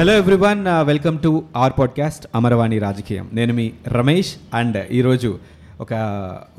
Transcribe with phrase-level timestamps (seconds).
[0.00, 5.38] Hello everyone welcome to our podcast Amaravani రాజకీయం నేను మీ Ramesh and ఈరోజు
[5.80, 5.94] ఒక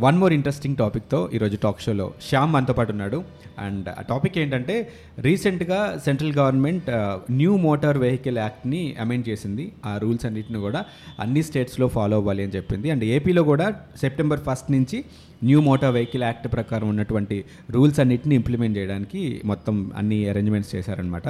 [0.01, 3.23] వన్ మోర్ ఇంట్రెస్టింగ్ టాపిక్తో ఈరోజు టాక్ షోలో శ్యామ్ మనతో పాటు ఉన్నాడు.
[3.59, 6.89] అండ్ ఆ టాపిక్ ఏంటంటే రీసెంట్గా central government
[7.31, 9.71] new motor vehicle యాక్ట్ని amend చేసింది.
[9.85, 10.85] ఆ రూల్స్ అన్నిటిని కూడా
[11.19, 12.91] అన్ని స్టేట్స్లో ఫాలో అవ్వాలి అని చెప్పింది.
[12.91, 15.05] అండ్ ఏపీలో కూడా సెప్టెంబర్ ఫస్ట్ నుంచి
[15.43, 21.27] న్యూ మోటార్ వెహికల్ యాక్ట్ ప్రకారం ఉన్నటువంటి రూల్స్ అన్నిటిని ఇంప్లిమెంట్ చేయడానికి మొత్తం అన్ని అరేంజ్మెంట్స్ చేశారనమాట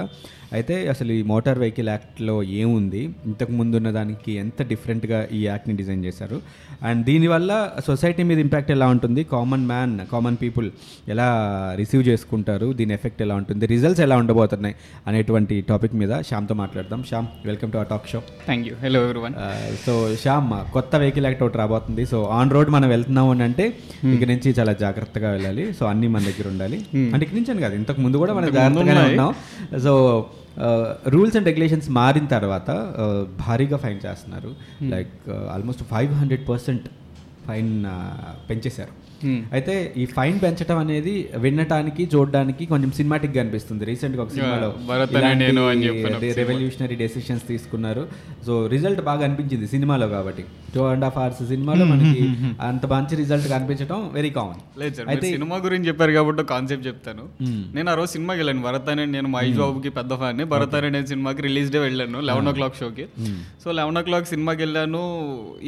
[0.53, 3.01] అయితే అసలు ఈ మోటార్ వెహికల్ యాక్ట్లో ఏముంది?
[3.25, 6.41] ఇంతకు ముందు ఉన్న దానికి ఎంత డిఫరెంట్గా ఈ యాక్ట్ని డిజైన్ చేశారు?
[6.83, 7.51] అండ్ దీనివల్ల
[7.87, 9.23] సొసైటీ మీద ఇంపాక్ట్ ఎలా ఉంటుంది?
[9.23, 10.71] కామన్ మ్యాన్ కామన్ పీపుల్
[11.09, 11.27] ఎలా
[11.77, 12.73] రిసీవ్ చేసుకుంటారు?
[12.73, 13.65] దీని ఎఫెక్ట్ ఎలా ఉంటుంది?
[13.65, 14.75] రిజల్ట్స్ ఎలా ఉండబోతున్నాయి?
[15.07, 17.03] అనేటువంటి టాపిక్ మీద శ్యామ్తో మాట్లాడదాం.
[17.09, 18.21] Shyam welcome to the talk show.
[18.45, 19.33] Thank you hello everyone
[19.85, 22.05] so Shyam కొత్త వెహికల్ యాక్ట్ ఒకటి రాబోతుంది.
[22.05, 23.73] సో ఆన్ రోడ్ మనం వెళ్తున్నాం అని అంటే
[24.05, 25.73] ఇక నుంచి చాలా జాగ్రత్తగా వెళ్ళాలి.
[25.73, 26.77] సో అన్ని మన దగ్గర ఉండాలి.
[27.13, 29.33] అంటే ఇక నుంచి అని కాదు ఇంతకు ముందు కూడా మనం జాగ్రత్తగానే ఉన్నాం.
[29.79, 29.93] సో
[31.07, 32.69] రూల్స్ అండ్ రెగ్యులేషన్స్ మారిన తర్వాత
[33.47, 34.55] భారీగా ఫైన్ చేస్తున్నారు.
[34.83, 36.87] Like almost five hundred percent
[37.47, 37.85] fine
[38.49, 39.10] పెంచేశారు.
[39.55, 41.13] అయితే ఈ ఫైన్ పెంచడం అనేది
[41.45, 43.83] వినటానికి చూడడానికి కొంచెం సినిమాటిక్గా అనిపిస్తుంది.
[43.91, 44.69] రీసెంట్గా ఒక సినిమాలో
[46.41, 48.03] రెవల్యూషనరీ డెసిషన్స్ తీసుకున్నారు.
[48.47, 50.45] సో రిజల్ట్ బాగా అనిపించింది సినిమాలో కాబట్టి.
[50.75, 52.21] టూ అండ్ హాఫ్ అవర్స్ సినిమాలో మనకి
[52.69, 54.59] అంత మంచి రిజల్ట్ కనిపించడం వెరీ కామన్
[55.09, 57.23] మీరు సినిమా గురించి చెప్పారు కాబట్టి కాన్సెప్ట్ చెప్తాను.
[57.75, 58.63] నేను ఆ రోజు సినిమాకి వెళ్ళాను.
[58.67, 62.47] భరత్ అనే నేను మహేష్ బాబుకి పెద్ద ఫ్యాన్ భరత్ అనే నేను సినిమాకి రిలీజ్ డే వెళ్ళాను లెవెన్
[62.51, 63.05] ఓ క్లాక్ షోకి
[63.63, 65.01] సో లెవెన్ ఓ క్లాక్ సినిమాకి వెళ్ళాను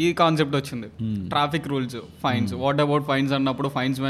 [0.05, 0.87] ఈ కాన్సెప్ట్ వచ్చింది.
[1.33, 4.01] Traffic rules fines what about fines అన్నప్పుడు ఫైన్స్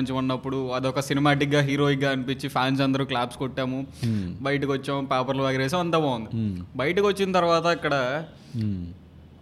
[0.75, 3.79] అదొక సినిమాటిక్గా హీరోయిక్గా అనిపించి ఫ్యాన్స్ అందరూ క్లాప్స్ కొట్టాము.
[4.41, 6.29] బయటకు వచ్చాము పేపర్లు వగరేసాం అంతా బాగుంది.
[6.75, 7.95] బయటకు వచ్చిన తర్వాత ఇక్కడ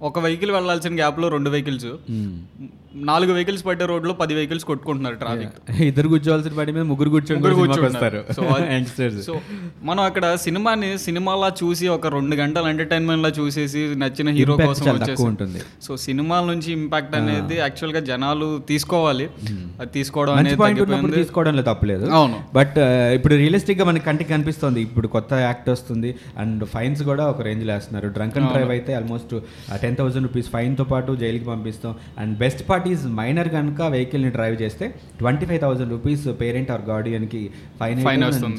[0.01, 1.91] ఒక వెహికల్ వెళ్ళాల్సిన గ్యాప్లో రెండు వెహికల్స్
[3.09, 7.41] నాలుగు వెహికల్స్ పట్టే రోడ్లో పది వెహికల్స్ కొట్టుకుంటున్నారు ట్రాఫిక్ ఇద్దరు కూర్చోవాల్సిన పడి మీద ముగ్గురు కూర్చొని
[9.23, 9.35] సో
[9.83, 15.61] మనం అక్కడ సినిమాని సినిమాలా చూసి ఒక రెండు గంటలు ఎంటర్టైన్మెంట్ లా చూసేసి నచ్చిన హీరో కోసం ఉంటుంది.
[15.81, 19.29] సో సినిమాల నుంచి ఇంపాక్ట్ అనేది యాక్చువల్గా జనాలు తీసుకోవాలి.
[19.79, 22.39] అది తీసుకోవడం అనేది తీసుకోవడంలో తప్పలేదు అవును.
[22.53, 22.77] బట్
[23.15, 24.81] ఇప్పుడు రియలిస్టిక్గా మనకి కంటికి కనిపిస్తుంది.
[24.81, 26.15] ఇప్పుడు కొత్త యాక్ట్ వస్తుంది.
[26.37, 28.07] అండ్ ఫైన్స్ కూడా ఒక రేంజ్లో వేస్తున్నారు.
[28.07, 29.35] డ్రంక్ అండ్ డ్రైవ్ అయితే ఆల్మోస్ట్
[29.81, 31.95] టెన్ థౌసండ్ రూపీస్ ఫైన్తో పాటు జైలుకి పంపిస్తాం.
[32.19, 34.87] And best part is minor కనుక వెహికల్ని డ్రైవ్ చేస్తే
[35.19, 37.41] twenty five thousand rupees parent or గార్డియన్కి
[37.79, 38.01] fine.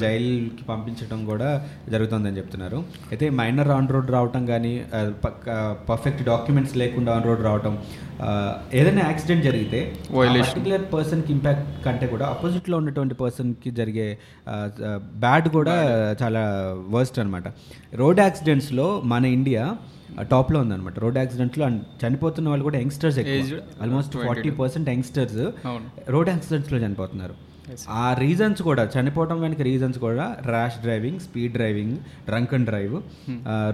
[0.03, 1.49] జైలుకి పంపించడం కూడా
[1.91, 2.79] జరుగుతుందని చెప్తున్నారు
[3.11, 4.73] అయితే మైనర్ ఆన్ రోడ్ రావటం కానీ
[5.89, 7.77] పర్ఫెక్ట్ డాక్యుమెంట్స్ లేకుండా ఆన్ రోడ్ రావటం
[8.73, 9.79] ఏదైనా యాక్సిడెంట్ జరిగితే.
[10.15, 14.17] పర్టికులర్ పర్సన్కి ఇంపాక్ట్ కంటే కూడా అపోజిట్లో ఉన్నటువంటి పర్సన్కి జరిగే
[15.25, 15.75] బ్యాడ్ కూడా
[16.23, 16.43] చాలా
[16.89, 17.47] వర్స్ట్ అనమాట
[17.95, 19.77] రోడ్ యాక్సిడెంట్స్లో మన ఇండియా
[20.21, 20.99] టాప్లో ఉందన్నమాట.
[20.99, 25.39] రోడ్ యాక్సిడెంట్లో అండ్ చనిపోతున్న వాళ్ళు కూడా youngsters Aged almost forty percent youngsters
[26.09, 27.52] road యాక్సిడెంట్స్లో చనిపోతున్నారు.
[27.89, 32.95] ఆ రీజన్స్ కూడా చనిపోవడం వెనక రీజన్స్ కూడా rash driving speed driving drunk and drive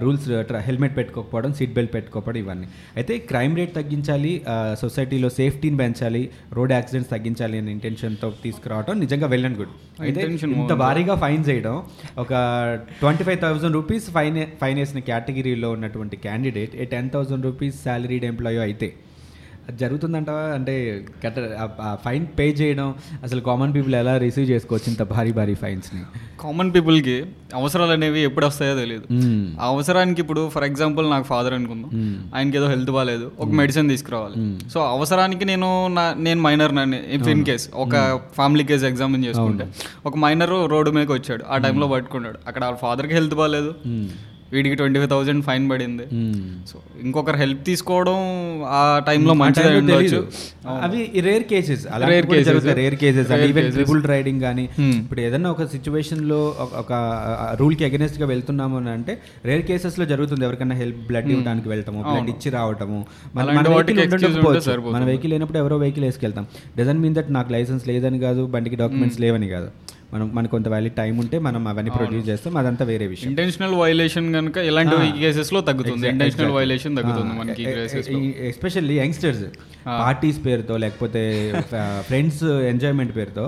[0.02, 0.28] rules
[0.68, 2.68] helmet పెట్టుకోకపోవడం seat belt పెట్టుకోకపోవడం ఇవన్నీ.
[2.96, 4.42] అయితే క్రైమ్ రేట్ తగ్గించాలి
[4.80, 10.54] సొసైటీలో సేఫ్టీని పెంచాలి రోడ్ యాక్సిడెంట్స్ తగ్గించాలి అనే ఇంటెన్షన్తో తీసుకురావడం నిజంగా వెల్ అండ్ గుడ్ అయితే Intention
[10.60, 11.82] ఇంత భారీగా ఫైన్ చేయడం
[12.18, 12.32] ఒక
[13.00, 18.24] twenty five thousand rupees fine fine వేసిన కేటగిరీలో ఉన్నటువంటి candidate a ten thousand rupees salaried
[18.24, 18.94] employee అయితే
[19.68, 20.44] అది జరుగుతుందంటవా?
[20.56, 20.74] అంటే
[21.24, 21.36] కట్ట
[22.04, 22.88] ఫైన్ పే చేయడం
[23.22, 26.00] అసలు కామన్ పీపుల్ ఎలా రిసీవ్ చేసుకోవచ్చు ఇంత భారీ భారీ ఫైన్స్ని?
[26.40, 27.16] కామన్ పీపుల్కి
[27.54, 29.06] అవసరాలు అనేవి ఎప్పుడు వస్తాయో తెలియదు.
[29.60, 31.90] ఆ అవసరానికి ఇప్పుడు ఫర్ ఎగ్జాంపుల్ నాకు ఫాదర్ అనుకుందాం.
[32.34, 34.36] ఆయనకి ఏదో హెల్త్ బాగాలేదు ఒక మెడిసిన్ తీసుకురావాలి.
[34.70, 36.74] సో అవసరానికి నేను నా నేను మైనర్
[37.18, 37.94] ఇఫ్ ఇన్ కేస్ ఒక
[38.34, 39.66] ఫ్యామిలీ కేసు ఎగ్జామిన్ చేసుకుంటే.
[40.06, 42.40] ఒక మైనర్ రోడ్డు మీదకి వచ్చాడు ఆ టైంలో పట్టుకున్నాడు.
[42.48, 43.72] అక్కడ వాళ్ళ ఫాదర్కి హెల్త్ బాగాలేదు
[44.52, 46.02] వీడికి ట్వంటీ ఫైవ్ థౌసండ్ ఫైన్ పడింది.
[46.68, 48.14] సో ఇంకొకరు హెల్ప్ తీసుకోవడం
[48.64, 50.28] ఆ టైంలో మంచిది అయి ఉండొచ్చు.
[50.82, 52.72] అవి రేర్ కేసెస్ అలా Rare cases.
[52.74, 53.72] Rare cases even.
[53.72, 54.84] Triple riding కానీ Hmm.
[54.84, 60.44] ఇప్పుడు ఏదైనా ఒక సిచ్యువేషన్లో ఒక- రూల్కి అగెనెస్ట్గా వెళ్తున్నాము అని అంటే రేర్ కేసెస్లో జరుగుతుంది.
[60.44, 62.02] ఎవరికైనా హెల్ప్ బ్లడ్ ఇవ్వడానికి వెళ్తాము.
[62.02, 63.06] బ్లడ్ ఇచ్చి రావటము.
[64.90, 66.46] మన వెహికల్ లేనప్పుడు ఎవరో వెహికల్ వేసుకెళ్తాం.
[66.78, 69.68] డజన్ మీన్ దట్ నాకు లైసెన్స్ లేదని కాదు బండికి డాక్యుమెంట్స్ లేవని కాదు.
[70.14, 73.28] మనం మనకు కొంత వ్యాలిడ్ టైం ఉంటే మనం అవన్నీ ప్రొడ్యూస్ చేస్తాం అదంతా వేరే విషయం.
[73.30, 76.08] ఇంటెన్షనల్ వైలేషన్ కనుక ఇలాంటి కేసెస్లో తగ్గుతుంది.
[76.08, 77.64] ఇంటెన్షనల్ వైలేషన్ తగ్గుతుంది మనకి
[78.48, 79.44] ఎస్పెషల్లీ యంగ్స్టర్స్
[79.86, 81.22] పార్టీస్ పేరుతో లేకపోతే
[82.08, 82.42] ఫ్రెండ్స్
[82.72, 83.44] ఎంజాయ్మెంట్ పేరుతో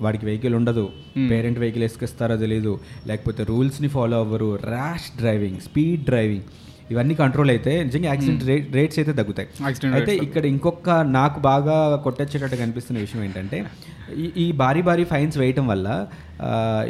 [0.00, 0.86] వాడికి వెహికల్ ఉండదు.
[1.30, 2.72] పేరెంట్ వెహికల్ వేసుకొస్తారో తెలీదు.
[3.06, 4.58] లేకపోతే రూల్స్ని ఫాలో అవ్వరు.
[4.64, 6.48] ర్యాష్ డ్రైవింగ్ స్పీడ్ డ్రైవింగ్
[6.90, 8.44] ఇవన్నీ కంట్రోల్ అయితే నిజంగా యాక్సిడెంట్
[8.74, 9.48] రేట్స్ అయితే తగ్గుతాయి.
[9.94, 13.58] అయితే ఇక్కడ ఇంకొక నాకు బాగా కొట్టొచ్చేటట్టు కనిపిస్తున్న విషయం ఏంటంటే
[14.18, 15.88] ఈ- ఈ భారీ భారీ ఫైన్స్ వేయటం వల్ల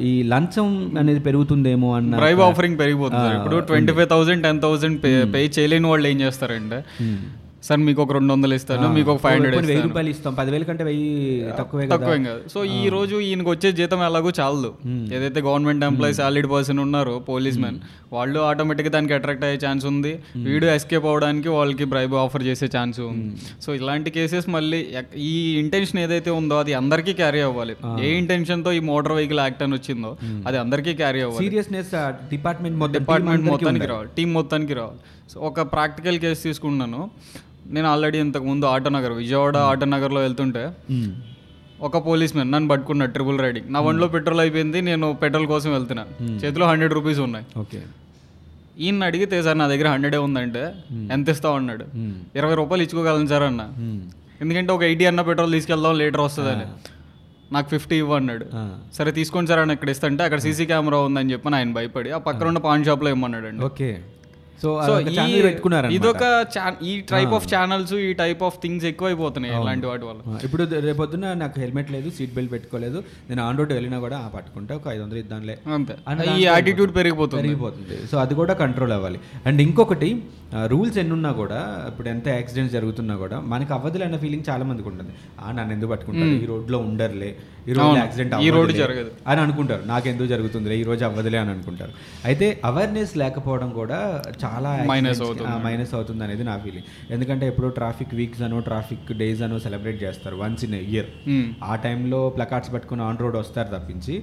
[0.02, 0.68] ఈ లంచం
[0.98, 3.28] అనేది పెరుగుతుందేమో అన్న డ్రైవ్ ఆఫరింగ్ పెరిగిపోతుంది.
[3.36, 6.78] ఇప్పుడు twenty five thousand ten thousand pay pay చేయలేని వాళ్ళు ఏం చేస్తారంటే
[7.66, 10.84] సార్ మీకు ఒక రెండు వందలు ఇస్తాను మీకు ఒక ఫైవ్ హండ్రెడ్ వెయ్యి రూపాయలు ఇస్తాం పదివేల కంటే
[10.84, 11.08] వెయ్యి
[11.58, 11.96] తక్కువే కదా.
[11.96, 12.40] తక్కువేం కాదు.
[12.54, 14.70] సో ఈ రోజు ఈయనకు వచ్చే జీతం ఎలాగో చాలదు.
[15.16, 17.78] ఏదైతే గవర్నమెంట్ ఎంప్లాయీ సాలరీడ్ పర్సన్ ఉన్నారో పోలీస్ మెన్
[18.12, 20.12] వాళ్ళు ఆటోమేటిక్గా దానికి అట్రాక్ట్ అయ్యే ఛాన్స్ ఉంది.
[20.46, 23.28] వీడు ఎస్కేప్ అవ్వడానికి వాళ్ళకి బ్రైబ్ ఆఫర్ చేసే ఛాన్స్ ఉంది.
[23.66, 24.80] సో ఇలాంటి కేసెస్ మళ్ళీ
[25.16, 25.34] ఈ
[25.64, 27.76] ఇంటెన్షన్ ఏదైతే ఉందో అది అందరికీ క్యారీ అవ్వాలి.
[28.06, 30.12] ఏ intention తో ఈ మోటార్ వెహికల్ యాక్ట్ అని వచ్చిందో
[30.46, 31.44] అది అందరికీ క్యారీ అవ్వాలి.
[31.44, 31.94] సీరియస్నెస్
[32.34, 34.10] డిపార్ట్మెంట్ డిపార్ట్మెంట్ మొత్తానికి రావాలి.
[34.16, 35.00] టీం మొత్తానికి రావాలి.
[35.32, 37.02] సో ఒక ప్రాక్టికల్ కేసు తీసుకున్నాను
[37.74, 40.62] నేను ఆల్రెడీ ఇంతకు ముందు ఆటోనగర్ విజయవాడ ఆటోనగర్లో వెళ్తుంటే
[41.88, 43.68] ఒక పోలీస్ మ్యాన్ నన్ను పట్టుకున్నాడు ట్రిపుల్ రైడింగ్.
[43.74, 46.04] నా బండిలో పెట్రోల్ అయిపోయింది నేను పెట్రోల్ కోసం వెళ్తున్నా.
[46.42, 47.44] చేతిలో హండ్రెడ్ రూపీస్ ఉన్నాయి.
[47.62, 47.80] ఓకే.
[48.86, 50.62] ఈయన అడిగితే సార్ నా దగ్గర హండ్రెడే ఉందంటే
[51.16, 51.56] ఎంత ఇస్తావు?
[51.60, 51.84] అన్నాడు.
[52.40, 53.62] ఇరవై రూపాయలు ఇచ్చుకోగలను సార్ అన్న.
[54.44, 56.66] ఎందుకంటే ఒక ఎయిటీ అన్న పెట్రోల్ తీసుకెళ్దాం లీటర్ వస్తుందని
[57.56, 58.44] నాకు ఫిఫ్టీ ఇవ్వ అన్నాడు.
[58.98, 62.46] సరే తీసుకోండి సార్ అని ఇక్కడ ఇస్తుంటే అక్కడ సీసీ కెమెరా ఉందని చెప్పి ఆయన భయపడి ఆ పక్కన
[62.52, 63.90] ఉన్న పాన్ షాప్లో ఇమ్మన్నాడు అండి ఓకే.
[64.62, 65.00] సో
[65.42, 66.46] పెట్టుకున్నారు ఇదొక
[66.82, 70.38] ఈ టైప్ ఆఫ్ ఛానల్స్ ఈ టైప్ ఆఫ్ థింగ్స్ ఎక్కువైపోతున్నాయి ఇలాంటి వాటి వల్ల.
[70.44, 73.02] ఇప్పుడు రేపొద్దున నాకు హెల్మెట్ లేదు సీట్ బెల్ట్ పెట్టుకోలేదు.
[73.30, 75.58] నేను ఆన్ రోడ్ వెళ్ళినా కూడా ఆ పట్టుకుంటే ఒక ఐదు వందలు ఇద్దాంలే.
[75.74, 75.94] అంతే.
[76.38, 77.42] ఈ యాటిట్యూడ్ పెరిగిపోతుంది.
[77.42, 78.06] పెరిగిపోతుంది.
[78.10, 79.20] సో అది కూడా కంట్రోల్ అవ్వాలి.
[79.46, 80.22] అండ్ ఇంకొకటి
[80.66, 84.88] రూల్స్ ఎన్ని ఉన్నా కూడా ఇప్పుడు ఎంత యాక్సిడెంట్స్ జరుగుతున్నా కూడా మనకి అవ్వదులే అన్న ఫీలింగ్ చాలా మందికి
[84.88, 85.10] ఉంటుంది.
[85.40, 86.26] ఆ నన్ను ఎందుకు పట్టుకుంటారు?
[86.26, 87.36] ఈ రోడ్లో ఉండరులే.
[87.68, 88.78] ఈ రోడ్లో యాక్సిడెంట్ ఈ అవ్వదులే.
[88.78, 89.10] జరగదు.
[89.26, 89.82] అని అనుకుంటారు.
[89.86, 90.76] నాకెందుకు జరుగుతుందిలే?
[90.76, 91.90] ఈ రోజు అవ్వదులే అని అనుకుంటారు.
[92.24, 94.90] అయితే అవేర్నెస్ లేకపోవడం కూడా చాలా Minus
[95.66, 96.22] మైనస్ అవుతుంది.
[96.26, 100.76] అనేది నా ఫీలింగ్ ఎందుకంటే ఇప్పుడు ట్రాఫిక్ వీక్స్ అనో ట్రాఫిక్ డేస్ అనో సెలబ్రేట్ చేస్తారు వన్స్ ఇన్
[100.82, 101.44] ఇయర్ Hmm.
[101.70, 104.14] ఆ టైంలో ప్లకార్డ్స్ పట్టుకుని ఆన్ రోడ్ వస్తారు తప్పించి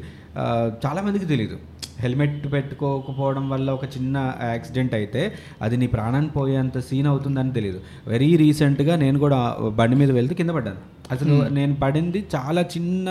[0.85, 1.57] చాలా మందికి తెలియదు
[2.03, 4.17] హెల్మెట్ పెట్టుకోకపోవడం వల్ల ఒక చిన్న
[4.51, 5.21] యాక్సిడెంట్ అయితే
[5.65, 7.79] అది నీ ప్రాణాన్ని పోయేంత సీన్ అవుతుందని తెలియదు
[8.13, 9.39] వెరీ రీసెంట్గా నేను కూడా
[9.79, 10.81] బండి మీద వెళ్తే కింద పడ్డాను.
[11.15, 13.07] అసలు నేను పడింది చాలా చిన్న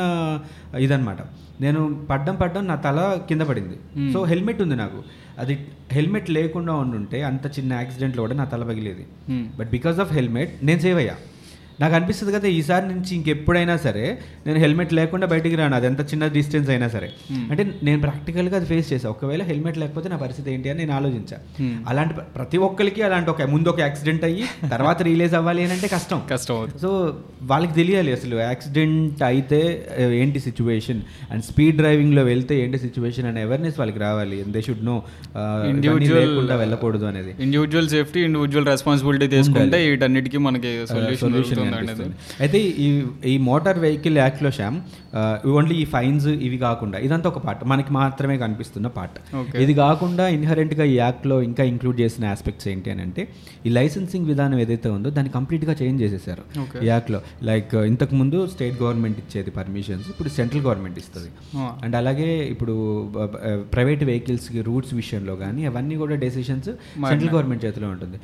[0.87, 1.21] ఇదనమాట
[1.65, 1.81] నేను
[2.11, 2.99] పడ్డం పడ్డం నా తల
[3.29, 3.77] కింద పడింది.
[4.15, 4.99] సో హెల్మెట్ ఉంది నాకు.
[5.39, 5.55] అది
[5.93, 9.07] హెల్మెట్ లేకుండా ఉండుంటే అంత చిన్న యాక్సిడెంట్లో కూడా నా తల పగిలేది.
[9.57, 11.17] బట్ బికాస్ ఆఫ్ హెల్మెట్ నేను సేవ్ అయ్యా
[11.81, 15.77] నాకు అనిపిస్తుంది కదా ఈసారి నుంచి ఇంకెప్పుడైనా సరే నేను హెల్మెట్ లేకుండా బయటికి రాను.
[15.77, 17.11] అది ఎంత చిన్న డిస్టెన్స్ అయినా సరే.
[17.51, 21.37] అంటే నేను ప్రాక్టికల్గా అది ఫేస్ చేశాను ఒకవేళ హెల్మెట్ లేకపోతే నా పరిస్థితి ఏంటి అని నేను ఆలోచించా.
[21.89, 25.89] అలాంటి ప్ర- ప్రతి ఒక్కరికి అలాంటి ఒక ముందు ఒక యాక్సిడెంట్ అయ్యి తర్వాత రిలీజ్ అవ్వాలి అని అంటే
[25.89, 26.23] కష్టం.
[26.31, 31.01] కష్టం సో వాళ్ళకి తెలియాలి అసలు యాక్సిడెంట్ అయితే ఏంటి సిచ్యువేషన్?
[31.31, 34.45] అండ్ స్పీడ్ డ్రైవింగ్లో వెళ్తే ఏంటి సిచ్యువేషన్ అనే అవేర్నెస్ వాళ్ళకి రావాలి.
[34.49, 35.03] దే షుడ్ నో
[35.37, 37.35] లేకుండా వెళ్ళకూడదు అనేది.
[37.41, 41.66] ఇండివిజువల్ సేఫ్టీ ఇండివిజువల్ రెస్పాన్సిబిలిటీ తీసుకుంటే వీటన్నిటికీ మనకి సొల్యూషన్
[42.45, 42.89] అయితే ఈ
[43.33, 44.79] ఈ మోటార్ వెహికల్ యాక్ట్లో శ్యామ్
[45.57, 49.19] ఓన్లీ ఈ ఫైన్స్ ఇవి కాకుండా ఇదంతా ఒక పార్ట్ మనకి మాత్రమే కనిపిస్తున్న పార్ట్.
[49.65, 53.23] ఇది కాకుండా ఇన్హరెంట్గా ఈ యాక్ట్లో ఇంకా ఇంక్లూడ్ చేసిన ఆస్పెక్ట్స్ ఏంటి అని అంటే
[53.67, 56.45] ఈ లైసెన్సింగ్ విధానం ఏదైతే ఉందో దాన్ని కంప్లీట్గా చేంజ్ చేసేసారు.
[56.85, 57.21] ఈ యాక్ట్లో.
[57.51, 61.31] లైక్ ఇంతకు ముందు స్టేట్ గవర్నమెంట్ ఇచ్చేది పర్మిషన్స్ ఇప్పుడు సెంట్రల్ గవర్నమెంట్ ఇస్తుంది.
[61.85, 62.75] అండ్ అలాగే ఇప్పుడు
[63.75, 66.71] ప్రైవేట్ వెహికల్స్కి రూట్స్ విషయంలో కానీ అవన్నీ కూడా డెసిషన్స్
[67.11, 68.19] సెంట్రల్ గవర్నమెంట్ చేతిలో ఉంటుంది.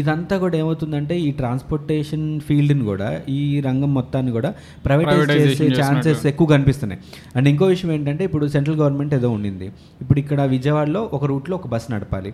[0.00, 2.26] ఇదంతా కూడా ఏమవుతుందంటే ఈ ట్రాన్స్పోర్టేషన్
[2.64, 4.50] ఫీల్డ్ని కూడా ఈ రంగం మొత్తాన్ని కూడా
[4.84, 7.00] ప్రైవేటైజ్ చేసే ఛాన్సెస్ ఎక్కువ కనిపిస్తున్నాయి.
[7.36, 9.66] అండ్ ఇంకో విషయం ఏంటంటే ఇప్పుడు సెంట్రల్ గవర్నమెంట్ ఏదో ఉండింది.
[10.02, 12.30] ఇప్పుడు ఇక్కడ విజయవాడలో ఒక రూట్లో ఒక బస్ నడపాలి.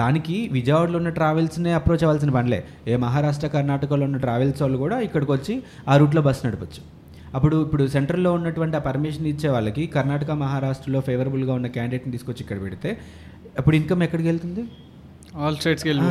[0.00, 2.60] దానికి విజయవాడలో ఉన్న ట్రావెల్స్నే అప్రోచ్ అవ్వాల్సిన పనిలే.
[2.90, 5.56] ఏ మహారాష్ట్ర కర్ణాటకలో ఉన్న ట్రావెల్స్ వాళ్ళు కూడా ఇక్కడికి వచ్చి
[5.90, 6.82] ఆ రూట్లో బస్ నడపచ్చు.
[7.36, 12.58] అప్పుడు ఇప్పుడు సెంట్రల్లో ఉన్నటువంటి ఆ పర్మిషన్ ఇచ్చే వాళ్ళకి కర్ణాటక మహారాష్ట్రలో ఫేవరబుల్గా ఉన్న క్యాండిడేట్ని తీసుకొచ్చి ఇక్కడ
[12.66, 12.90] పెడితే
[13.58, 14.64] అప్పుడు ఇన్కమ్ ఎక్కడికి వెళ్తుంది?
[15.44, 16.08] ఆల్ స్టేట్స్కి వెళ్ళి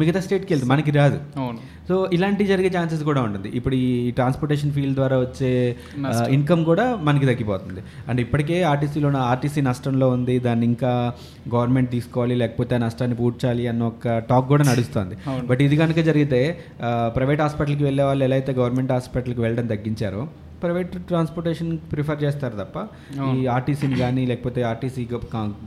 [0.00, 0.72] మిగతా స్టేట్కి వెళ్తుంది.
[0.72, 1.18] మనకి రాదు.
[1.40, 1.58] అవును.
[1.88, 3.48] సో ఇలాంటి జరిగే ఛాన్సెస్ కూడా ఉంటుంది.
[3.58, 3.88] ఇప్పుడు ఈ
[4.18, 5.50] ట్రాన్స్పోర్టేషన్ ఫీల్డ్ ద్వారా వచ్చే
[6.36, 7.80] ఇన్కమ్ కూడా మనకి తగ్గిపోతుంది.
[8.08, 10.36] అండ్ ఇప్పటికే ఆర్టీసీలో ఆర్టీసీ నష్టంలో ఉంది.
[10.46, 10.92] దాన్ని ఇంకా
[11.54, 15.16] గవర్నమెంట్ తీసుకోవాలి లేకపోతే ఆ నష్టాన్ని పూడ్చాలి అన్న ఒక టాక్ కూడా నడుస్తుంది.
[15.50, 16.40] బట్ ఇది కనుక జరిగితే
[17.18, 20.22] ప్రైవేట్ హాస్పిటల్కి వెళ్ళే వాళ్ళు ఎలా అయితే గవర్నమెంట్ హాస్పిటల్కి వెళ్ళడం తగ్గించారో
[20.62, 22.76] ప్రైవేట్ ట్రాన్స్పోర్టేషన్ ప్రిఫర్ చేస్తారు తప్ప
[23.38, 25.04] ఈ ఆర్టీసీని కానీ లేకపోతే ఆర్టీసీ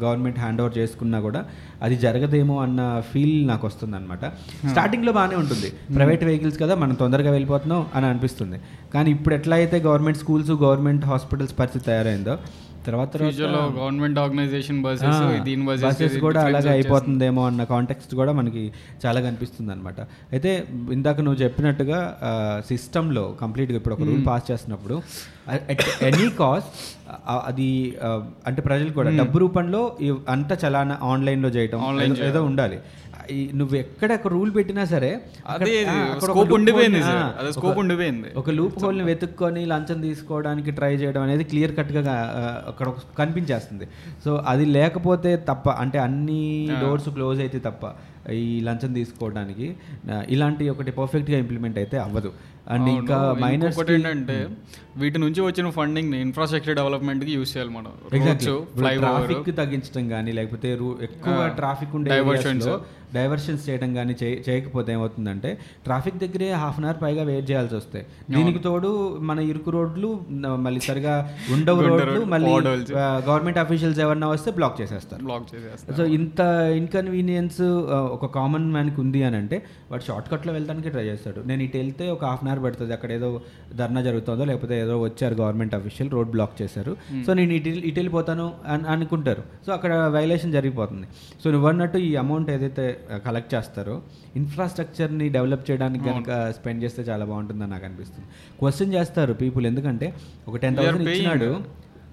[0.03, 1.41] గవర్నమెంట్ హ్యాండ్ ఓవర్ చేసుకున్నా కూడా
[1.85, 4.25] అది జరగదేమో అన్న ఫీల్ నాకు వస్తుంది అనమాట
[4.73, 5.69] స్టార్టింగ్లో బాగానే ఉంటుంది.
[5.97, 8.59] ప్రైవేట్ వెహికల్స్ కదా మనం తొందరగా వెళ్ళిపోతున్నాం అని అనిపిస్తుంది.
[8.93, 12.35] కానీ ఇప్పుడు ఎట్లా అయితే గవర్నమెంట్ స్కూల్స్ గవర్నమెంట్ హాస్పిటల్స్ పరిస్థితి తయారైందో
[12.85, 13.11] తర్వాత
[13.75, 18.63] గవర్నమెంట్ ఆర్గనైజేషన్ బస్సెస్ దీని బస్సెస్ బస్సెస్ కూడా అలాగే అయిపోతుందేమో అన్న కాంటెక్స్ట్ కూడా మనకి
[19.03, 19.99] చాలా కనిపిస్తుంది అనమాట
[20.31, 20.51] అయితే
[20.93, 21.99] ఇందాక నువ్వు చెప్పినట్టుగా
[22.67, 24.97] సిస్టంలో కంప్లీట్గా ఇప్పుడు ఒక రూల్ పాస్ చేస్తున్నప్పుడు
[26.07, 26.69] ఎనీ కాస్ట్
[27.45, 27.69] అది
[28.47, 29.81] అంటే ప్రజలు కూడా డబ్బు రూపంలో
[30.29, 31.81] అంత చలానా ఆన్లైన్లో చేయటం
[32.27, 32.77] ఏదో- ఉండాలి.
[33.31, 35.69] నువ్వు ఎక్కడ ఒక రూల్ పెట్టినా సరే అక్కడ-
[36.11, 42.01] అక్కడ ఒక loophole ఉండిపోయింది ని- లూప్ వెతుక్కొని లంచం తీసుకోవడానికి ట్రై చేయడం అనేది క్లియర్ కట్గా
[42.67, 43.87] అక్కడ ఒక కనిపించేస్తుంది.
[44.25, 47.85] సో అది లేకపోతే తప్ప అంటే అన్ని డోర్స్ క్లోజ్ అయితే తప్ప
[48.31, 49.75] ఈ లంచం తీసుకోవడానికి.
[50.29, 52.31] ఇలాంటి ఒకటి పర్ఫెక్ట్గా ఇంప్లిమెంట్ అయితే అవ్వదు.
[52.69, 54.47] అండ్ ఇంకా ఇంకొకటి ఏంటంటే
[54.97, 57.91] వీటి నుంచి వచ్చిన ఫండింగ్ ఇన్ఫ్రాస్ట్రక్చర్ డెవలప్మెంట్కి యూస్ చేయాలి మనం.
[58.97, 62.77] ట్రాఫిక్ తగ్గించడం కానీ లేకపోతే ఎక్కువ ట్రాఫిక్ ఉండే Diversions.
[63.13, 68.05] డైవర్షన్స్ చేయడం కానీ చేయ- చేయకపోతే ఏమవుతుందంటే ట్రాఫిక్ దగ్గరే హాఫ్ అన్ అవర్ పైగా వెయిట్ చేయాల్సి వస్తాయి
[68.31, 70.19] దీనికి తోడు మన ఇరుకు రోడ్లు
[70.55, 72.49] మళ్ళీ సరిగా ఉండవు రోడ్లు మళ్ళీ.
[72.97, 75.23] గవర్నమెంట్ అఫీషియల్స్ ఎవరన్నా వస్తే బ్లాక్ చేసేస్తారు.
[75.25, 75.97] బ్లాక్ చేసేస్తారు.
[75.97, 76.39] సో ఇంత
[76.77, 77.61] ఇన్కన్వీనియన్స్
[78.15, 79.57] ఒక కామన్ మ్యాన్కి ఉంది అని అంటే
[79.91, 81.39] వాడు షార్ట్ కట్లో వెళ్ళడానికి ట్రై చేస్తాడు.
[81.49, 82.93] నేను ఇటు వెళ్తే ఒక హాఫ్ అన్ అవర్ పడుతుంది.
[82.97, 83.29] అక్కడ ఏదో
[83.81, 86.95] ధర్నా జరుగుతుందో లేకపోతే ఏదో వచ్చారు గవర్నమెంట్ అఫీషియల్ రోడ్ బ్లాక్ చేశారు.
[87.27, 89.43] సో నేను ఇటు ఇటు వెళ్ళిపోతాను అని అనుకుంటారు.
[89.67, 91.07] సో అక్కడ వైలేషన్ జరిగిపోతుంది.
[91.43, 92.85] సో నువ్వు అన్నట్టు ఈ అమౌంట్ ఏదైతే
[93.27, 93.95] కలెక్ట్ చేస్తారో
[94.41, 96.29] ఇన్ఫ్రాస్ట్రక్చర్ని డెవలప్ చేయడానికి కనుక
[96.59, 98.27] స్పెండ్ చేస్తే చాలా బాగుంటుందని నాకు అనిపిస్తుంది.
[98.61, 100.09] క్వశ్చన్ చేస్తారు పీపుల్ ఎందుకంటే
[100.49, 101.49] ఒక టెన్ థౌసండ్ ఇచ్చినాడు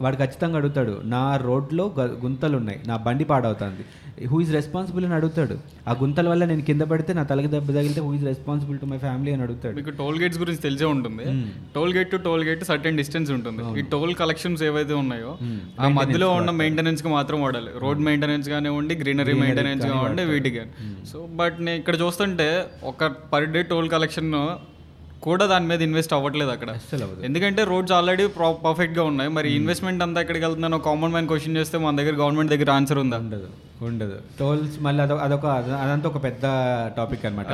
[0.05, 1.85] వాడు ఖచ్చితంగా అడుగుతాడు నా రోడ్లో
[2.25, 3.85] గుంతలు ఉన్నాయి నా బండి పాడవుతుంది.
[4.31, 5.55] హూ ఇస్ రెస్పాన్సిబుల్ అని అడుగుతాడు.
[5.91, 8.99] ఆ గుంతల వల్ల నేను కింద పడితే నా తలకి దెబ్బ తగిలితే who is responsible to my
[9.07, 9.77] family అని అడుగుతాడు.
[9.81, 11.25] మీకు టోల్ గేట్స్ గురించి తెలిసే ఉంటుంది.
[11.77, 13.63] Toll gate to toll gate certain distance ఉంటుంది.
[13.81, 15.33] ఈ టోల్ కలెక్షన్స్ ఏవైతే ఉన్నాయో
[15.85, 17.73] ఆ మధ్యలో ఉన్న మెయింటెనెన్స్కి మాత్రం వాడాలి.
[17.85, 20.65] రోడ్ మెయింటెనెన్స్ కానివ్వండి గ్రీనరీ మెయింటెనెన్స్ కానివ్వండి వీటికి
[21.13, 22.49] సో బట్ నేను ఇక్కడ చూస్తుంటే
[22.93, 24.31] ఒక పర్ డే టోల్ కలెక్షన్
[25.23, 26.71] కూడా దాని మీద ఇన్వెస్ట్ అవ్వట్లేదు అక్కడ.
[27.25, 28.27] ఎందుకంటే రోడ్స్ ఆల్రెడీ
[28.65, 29.31] పర్ఫెక్ట్గా ఉన్నాయి.
[29.31, 33.19] మరి ఇన్వెస్ట్మెంట్ అంతా ఎక్కడికి వెళ్తుందో కామన్ మ్యాన్ క్వశ్చన్ చేస్తే మన దగ్గర గవర్నమెంట్ దగ్గర ఆన్సర్ ఉందా?
[33.19, 33.49] ఉండదు.
[33.83, 34.15] ఉండదు.
[34.41, 36.43] టోల్స్ మళ్ళీ అదొక అదొక అదంతా ఒక పెద్ద
[36.97, 37.49] టాపిక్ అనమాట.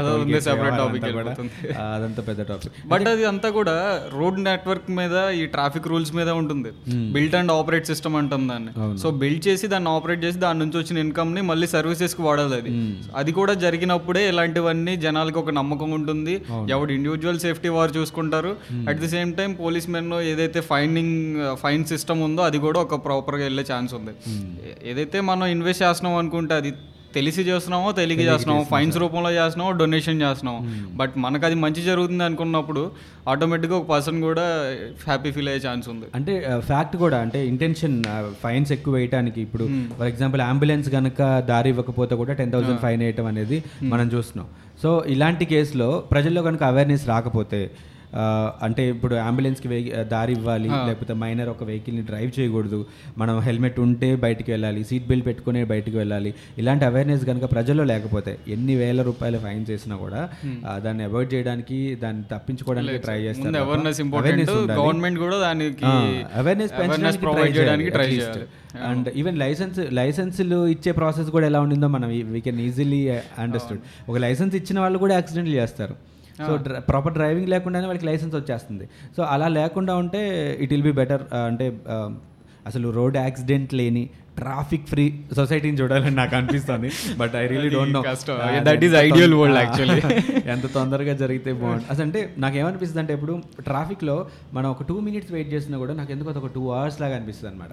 [1.94, 6.68] అదంతా పెద్ద టాపిక్ బట్ అది అంతా కూడా రోడ్ నెట్వర్క్ మీద ఈ ట్రాఫిక్ రూల్స్ మీద ఉంటుంది.
[7.12, 8.98] బిల్ట్ అండ్ ఆపరేట్ సిస్టమ్ అంటుంది దాన్ని.
[8.98, 12.68] సో బిల్డ్ చేసి దాన్ని ఆపరేట్ చేసి దాని నుంచి వచ్చిన ఇన్కమ్ని మళ్ళీ సర్వీసెస్కి వాడాలి అది.
[13.16, 16.42] అది కూడా జరిగినప్పుడే ఇలాంటివన్నీ జనాలకి ఒక నమ్మకం ఉంటుంది.
[16.70, 18.56] ఎవడు ఇండివిజువల్ సేఫ్టీ వారు చూసుకుంటారు.
[18.88, 19.52] At the same time
[19.90, 24.10] policemen ఏదైతే ఫైనింగ్ ఫైన్ సిస్టమ్ ఉందో అది కూడా ఒక ప్రాపర్గా వెళ్ళే ఛాన్స్ ఉంది.
[24.40, 26.72] ఏ- ఏదైతే మనం ఇన్వెస్ట్ చేస్తున్నాం అనుకుంటే అది
[27.14, 30.60] తెలిసి చేస్తున్నామో తెలియక చేస్తున్నామో ఫైన్స్ రూపంలో చేస్తున్నామో డొనేషన్ చేస్తున్నామో.
[30.98, 32.82] బట్ మనకు అది మంచి జరుగుతుంది అనుకున్నప్పుడు
[33.32, 34.44] ఆటోమేటిక్గా ఒక పర్సన్ కూడా
[35.06, 36.06] హ్యాపీ ఫీల్ అయ్యే ఛాన్స్ ఉంది.
[36.18, 36.34] అంటే
[36.70, 37.96] ఫ్యాక్ట్ కూడా అంటే ఇంటెన్షన్
[38.44, 39.66] ఫైన్స్ ఎక్కువ వేయడానికి ఇప్పుడు
[39.98, 41.20] ఫర్ ఎగ్జాంపుల్ అంబులెన్స్ కనుక
[41.50, 43.60] దారి ఇవ్వకపోతే కూడా టెన్ థౌసండ్ ఫైన్ వేయటం అనేది
[43.94, 44.48] మనం చూస్తున్నాం.
[44.82, 47.62] సో ఇలాంటి కేసులో ప్రజల్లో కనుక అవేర్నెస్ రాకపోతే
[48.66, 52.80] అంటే ఇప్పుడు అంబులెన్స్కి వెహి దారి ఇవ్వాలి లేకపోతే మైనర్ ఒక వెహికల్ని డ్రైవ్ చేయకూడదు.
[53.22, 56.30] మనం హెల్మెట్ ఉంటే బయటికి వెళ్ళాలి సీట్ బెల్ట్ పెట్టుకుని బయటికి వెళ్ళాలి.
[56.58, 60.22] ఇలాంటి అవేర్నెస్ కనుక ప్రజల్లో లేకపోతే ఎన్ని వేల రూపాయల ఫైన్ చేసినా కూడా
[60.84, 64.50] దాన్ని అవాయిడ్ చేయడానికి దాన్ని తప్పించుకోవడానికి ట్రై చేస్తారు అవేర్నెస్ ఇంపార్టెంట్.
[64.80, 65.86] గవర్నమెంట్ కూడా దానికి
[66.42, 68.46] అవేర్నెస్ పెంచడానికి ట్రై చేయాలి
[68.90, 73.00] అండ్ ఈవెన్ లైసెన్స్ లైసెన్సులు ఇచ్చే ప్రాసెస్ కూడా ఎలా ఉండిందో మనం వీ కెన్ ఈజీలీ
[73.44, 75.94] అండర్స్టూడ్ ఒక లైసెన్స్ ఇచ్చిన వాళ్ళు కూడా యాక్సిడెంట్లు చేస్తారు.
[76.46, 78.88] సో ప్రాపర్ డ్రైవింగ్ లేకుండానే వాళ్ళకి లైసెన్స్ వచ్చేస్తుంది.
[79.16, 80.20] సో అలా లేకుండా ఉంటే
[80.60, 81.78] ఇట్ విల్ బి బెటర్ అంటే
[82.66, 86.90] అసలు రోడ్ యాక్సిడెంట్ లేని ట్రాఫిక్ ఫ్రీ సొసైటీని చూడాలని నాకు అనిపిస్తుంది.
[87.16, 88.04] But I really don't know.
[88.58, 89.98] That is ideal world actually.
[90.52, 95.32] ఎంత తొందరగా జరిగితే బాగుంటుంది అసలు అంటే నాకు ఏమనిపిస్తుంది అంటే ఇప్పుడు ట్రాఫిక్లో మనం ఒక టూ మినిట్స్
[95.32, 97.72] వెయిట్ చేసినా కూడా నాకు ఎందుకు ఒక టూ అవర్స్ లాగా అనిపిస్తుంది అనమాట.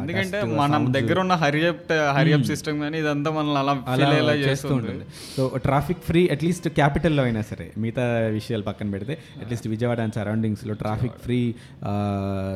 [0.00, 5.04] ఎందుకంటే మనం దగ్గర ఉన్న హరియప్ హరియప్ సిస్టమ్ కానీ ఇదంతా మనల్ని అలా చేస్తూ ఉంటుంది.
[5.36, 10.74] So traffic free at least క్యాపిటల్లో అయినా సరే మిగతా విషయాలు పక్కన పెడితే అట్లీస్ట్ విజయవాడ అండ్ సరౌండింగ్స్లో
[10.74, 11.54] ట్రాఫిక్ ఫ్రీ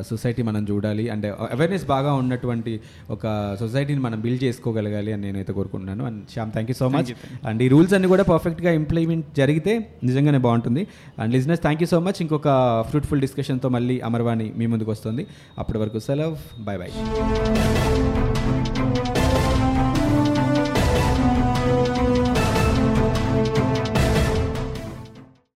[0.09, 1.09] సొసైటీ మనం చూడాలి.
[1.09, 2.79] అంటే అవేర్నెస్ బాగా ఉన్నటువంటి
[3.15, 3.23] ఒక
[3.59, 6.05] సొసైటీని మనం బిల్డ్ చేసుకోగలగాలి అని నేనైతే కోరుకుంటున్నాను.
[6.05, 7.11] And Shyam thank you so much
[7.47, 9.73] and ఈ రూల్స్ అన్ని కూడా పర్ఫెక్ట్గా ఇంప్లిమెంట్ జరిగితే
[10.03, 10.87] నిజంగానే బాగుంటుంది.
[11.19, 12.49] And listeners thank you so much ఇంకొక
[12.89, 15.25] ఫ్రూట్ఫుల్ డిస్కషన్తో మళ్ళీ అమర్వాణి మీ ముందుకు వస్తుంది.
[15.59, 16.37] అప్పటి వరకు సెలవ్.
[16.59, 16.91] Bye bye